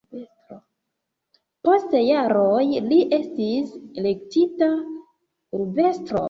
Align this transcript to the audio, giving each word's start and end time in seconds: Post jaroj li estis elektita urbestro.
Post 1.67 1.93
jaroj 2.07 2.63
li 2.87 2.97
estis 3.19 3.77
elektita 4.05 4.71
urbestro. 5.61 6.17